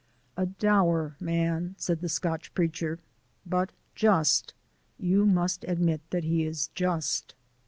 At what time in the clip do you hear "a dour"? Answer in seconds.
0.35-1.15